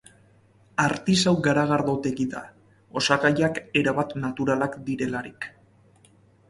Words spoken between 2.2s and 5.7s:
da, osagaiak erabat naturalak direlarik.